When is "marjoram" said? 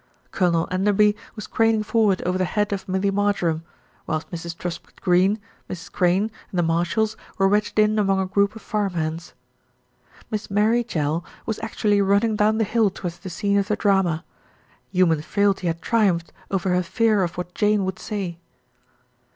3.11-3.63